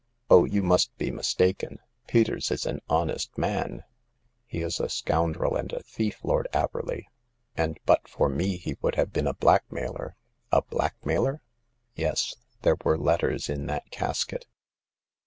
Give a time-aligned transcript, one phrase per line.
[0.31, 1.77] "Oh, you must be mistaken!
[2.07, 3.83] Peters is an honest man!"
[4.27, 6.21] '* He is a scoundrel and a thief.
[6.23, 7.03] Lord Averley;
[7.55, 10.15] and but for me he would have been a black mailer.""
[10.51, 11.43] A blackmailer?""
[11.93, 12.35] Yes.
[12.63, 14.47] There were letters in that casket."